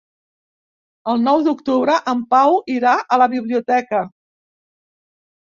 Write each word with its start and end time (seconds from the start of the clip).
El 1.11 1.19
nou 1.25 1.43
d'octubre 1.47 1.97
en 2.13 2.23
Pau 2.33 2.57
irà 2.79 2.97
a 3.17 3.21
la 3.25 3.29
biblioteca. 3.35 4.03